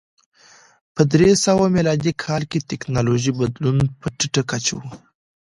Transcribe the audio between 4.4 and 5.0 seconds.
کچه و.